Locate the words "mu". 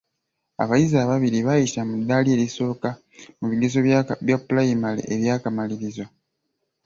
1.89-1.95, 3.39-3.45